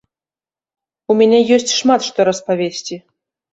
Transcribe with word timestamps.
У 1.11 1.17
мяне 1.19 1.39
ёсць 1.59 1.75
шмат 1.81 2.01
што 2.09 2.19
распавесці. 2.33 3.01